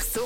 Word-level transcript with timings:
C'est 0.00 0.18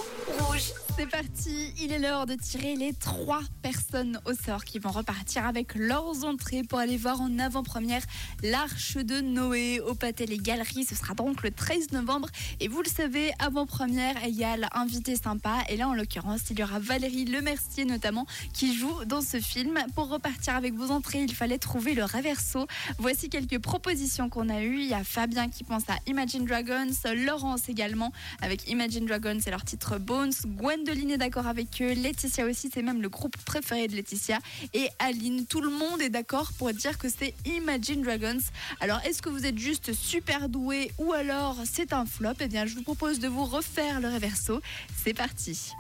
parti, 1.15 1.73
il 1.81 1.93
est 1.93 2.01
l'heure 2.01 2.27
de 2.27 2.35
tirer 2.35 2.75
les 2.75 2.93
trois 2.93 3.43
personnes 3.63 4.19
au 4.25 4.33
sort 4.35 4.65
qui 4.65 4.81
vont 4.81 4.91
repartir 4.91 5.47
avec 5.47 5.77
leurs 5.77 6.25
entrées 6.25 6.65
pour 6.65 6.81
aller 6.81 6.97
voir 6.97 7.21
en 7.21 7.39
avant-première 7.39 8.03
l'Arche 8.43 8.97
de 8.97 9.21
Noé 9.21 9.79
au 9.79 9.95
Pâté 9.95 10.27
Les 10.27 10.39
Galeries. 10.39 10.85
Ce 10.85 10.97
sera 10.97 11.15
donc 11.15 11.45
le 11.45 11.53
13 11.53 11.93
novembre 11.93 12.29
et 12.59 12.67
vous 12.67 12.83
le 12.83 12.89
savez, 12.89 13.31
avant-première 13.39 14.25
égale 14.25 14.69
invité 14.73 15.15
sympa. 15.15 15.59
Et 15.69 15.77
là, 15.77 15.89
en 15.89 15.95
l'occurrence, 15.95 16.41
il 16.51 16.59
y 16.59 16.65
aura 16.65 16.81
Valérie 16.81 17.27
Lemercier 17.27 17.85
notamment 17.85 18.27
qui 18.53 18.77
joue 18.77 19.05
dans 19.05 19.21
ce 19.21 19.39
film. 19.39 19.79
Pour 19.95 20.09
repartir 20.09 20.57
avec 20.57 20.75
vos 20.75 20.91
entrées, 20.91 21.23
il 21.23 21.33
fallait 21.33 21.59
trouver 21.59 21.95
le 21.95 22.03
reverso. 22.03 22.67
Voici 22.99 23.29
quelques 23.29 23.61
propositions 23.61 24.29
qu'on 24.29 24.49
a 24.49 24.63
eues. 24.63 24.81
Il 24.81 24.89
y 24.89 24.95
a 24.95 25.05
Fabien 25.05 25.49
qui 25.49 25.63
pense 25.63 25.89
à 25.89 25.95
Imagine 26.09 26.45
Dragons, 26.45 26.91
Laurence 27.15 27.69
également 27.69 28.13
avec 28.43 28.69
Imagine 28.69 29.07
Dragons 29.07 29.39
et 29.47 29.51
leur 29.51 29.65
titre 29.65 29.99
Bones, 29.99 30.33
Gwendoline 30.45 31.04
est 31.11 31.19
d'accord 31.19 31.47
avec 31.47 31.69
eux, 31.81 31.93
Laetitia 31.93 32.47
aussi, 32.47 32.71
c'est 32.73 32.83
même 32.83 33.03
le 33.03 33.09
groupe 33.09 33.37
préféré 33.45 33.89
de 33.89 33.95
Laetitia, 33.95 34.39
et 34.73 34.89
Aline, 34.99 35.47
tout 35.47 35.61
le 35.61 35.71
monde 35.71 36.01
est 36.01 36.11
d'accord 36.11 36.53
pour 36.59 36.73
dire 36.73 36.99
que 36.99 37.09
c'est 37.09 37.35
Imagine 37.47 38.03
Dragons. 38.03 38.39
Alors 38.81 39.01
est-ce 39.05 39.23
que 39.23 39.29
vous 39.29 39.47
êtes 39.47 39.59
juste 39.59 39.93
super 39.93 40.49
doué 40.49 40.91
ou 40.99 41.13
alors 41.13 41.57
c'est 41.65 41.93
un 41.93 42.07
flop? 42.07 42.35
Eh 42.41 42.49
bien 42.49 42.67
je 42.67 42.75
vous 42.75 42.83
propose 42.83 43.19
de 43.19 43.29
vous 43.29 43.45
refaire 43.45 44.01
le 44.01 44.09
reverso. 44.09 44.61
C'est 45.03 45.15
parti. 45.15 45.73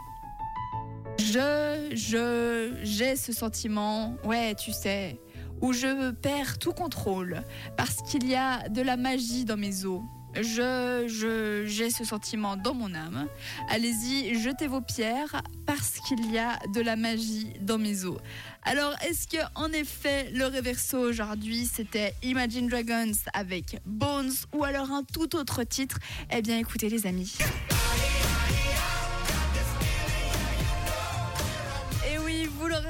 Je, 1.18 1.90
je, 1.94 2.76
j'ai 2.82 3.16
ce 3.16 3.32
sentiment, 3.32 4.16
ouais, 4.24 4.54
tu 4.56 4.72
sais, 4.72 5.20
où 5.60 5.72
je 5.72 6.10
perds 6.10 6.58
tout 6.58 6.72
contrôle 6.72 7.42
parce 7.76 8.02
qu'il 8.02 8.26
y 8.28 8.34
a 8.34 8.68
de 8.68 8.82
la 8.82 8.96
magie 8.96 9.44
dans 9.44 9.56
mes 9.56 9.84
os. 9.84 10.02
Je, 10.36 11.06
je, 11.06 11.64
j'ai 11.66 11.90
ce 11.90 12.04
sentiment 12.04 12.56
dans 12.56 12.74
mon 12.74 12.94
âme. 12.94 13.28
Allez-y, 13.68 14.40
jetez 14.40 14.66
vos 14.66 14.80
pierres 14.80 15.42
parce 15.66 15.98
qu'il 16.06 16.30
y 16.32 16.38
a 16.38 16.58
de 16.74 16.80
la 16.80 16.96
magie 16.96 17.52
dans 17.60 17.78
mes 17.78 18.04
os. 18.04 18.18
Alors, 18.62 18.94
est-ce 19.06 19.28
que 19.28 19.42
en 19.54 19.72
effet 19.72 20.30
le 20.32 20.46
reverso 20.46 20.98
aujourd'hui 20.98 21.66
c'était 21.66 22.14
Imagine 22.22 22.68
Dragons 22.68 23.12
avec 23.32 23.78
Bones 23.84 24.32
ou 24.52 24.64
alors 24.64 24.90
un 24.90 25.04
tout 25.04 25.36
autre 25.36 25.62
titre? 25.64 25.98
Eh 26.30 26.42
bien, 26.42 26.58
écoutez 26.58 26.88
les 26.88 27.06
amis. 27.06 27.36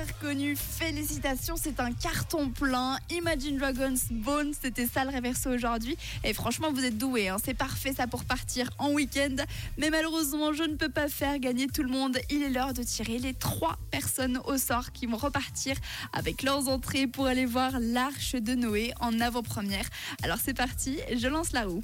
Reconnu, 0.05 0.57
félicitations, 0.57 1.57
c'est 1.57 1.81
un 1.81 1.93
carton 1.93 2.51
plein. 2.51 2.99
Imagine 3.11 3.59
Dragons 3.59 3.95
Bones, 4.11 4.53
c'était 4.61 4.87
ça 4.87 5.05
le 5.05 5.11
reverso 5.11 5.51
aujourd'hui. 5.51 5.97
Et 6.23 6.33
franchement, 6.33 6.73
vous 6.73 6.85
êtes 6.85 6.99
doués, 6.99 7.29
hein. 7.29 7.37
c'est 7.45 7.55
parfait 7.55 7.93
ça 7.93 8.07
pour 8.07 8.25
partir 8.25 8.71
en 8.79 8.91
week-end. 8.93 9.37
Mais 9.79 9.91
malheureusement, 9.91 10.53
je 10.53 10.63
ne 10.63 10.77
peux 10.77 10.89
pas 10.89 11.09
faire 11.09 11.39
gagner 11.39 11.67
tout 11.67 11.83
le 11.83 11.91
monde. 11.91 12.19
Il 12.31 12.43
est 12.43 12.51
l'heure 12.51 12.75
de 12.75 12.83
tirer 12.83 13.19
les 13.19 13.35
trois 13.35 13.79
personnes 13.91 14.41
au 14.47 14.59
sort 14.59 14.93
qui 14.93 15.07
vont 15.07 15.17
repartir 15.17 15.77
avec 16.13 16.43
leurs 16.43 16.69
entrées 16.69 17.07
pour 17.07 17.27
aller 17.27 17.47
voir 17.47 17.73
l'Arche 17.81 18.35
de 18.35 18.55
Noé 18.55 18.93
en 19.01 19.21
avant-première. 19.21 19.87
Alors 20.23 20.39
c'est 20.43 20.55
parti, 20.55 20.99
je 21.17 21.29
lance 21.29 21.53
la 21.53 21.65
roue. 21.65 21.83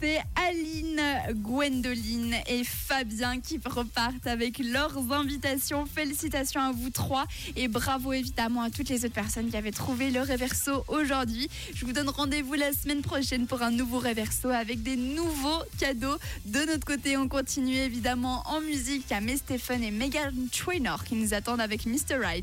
C'est 0.00 0.20
Aline, 0.48 1.02
Gwendoline 1.42 2.36
et 2.46 2.64
Fabien 2.64 3.40
qui 3.40 3.60
repartent 3.64 4.26
avec 4.26 4.58
leurs 4.58 5.12
invitations. 5.12 5.86
Félicitations 5.86 6.60
à 6.60 6.72
vous 6.72 6.90
trois 6.90 7.26
et 7.56 7.68
bravo 7.68 8.12
évidemment 8.12 8.62
à 8.62 8.70
toutes 8.70 8.88
les 8.88 9.04
autres 9.04 9.14
personnes 9.14 9.50
qui 9.50 9.56
avaient 9.56 9.70
trouvé 9.72 10.10
le 10.10 10.20
Reverso 10.20 10.84
aujourd'hui. 10.88 11.48
Je 11.74 11.84
vous 11.84 11.92
donne 11.92 12.08
rendez-vous 12.08 12.54
la 12.54 12.72
semaine 12.72 13.02
prochaine 13.02 13.46
pour 13.46 13.62
un 13.62 13.70
nouveau 13.70 13.98
Reverso 13.98 14.48
avec 14.48 14.82
des 14.82 14.96
nouveaux 14.96 15.62
cadeaux. 15.78 16.16
De 16.46 16.60
notre 16.66 16.84
côté, 16.84 17.16
on 17.16 17.28
continue 17.28 17.76
évidemment 17.76 18.42
en 18.46 18.60
musique. 18.60 19.10
A 19.12 19.20
May 19.20 19.36
Stephen 19.36 19.82
et 19.82 19.90
Megan 19.90 20.34
Trainor 20.52 21.04
qui 21.04 21.14
nous 21.14 21.34
attendent 21.34 21.60
avec 21.60 21.86
Mr. 21.86 22.16
Right. 22.20 22.36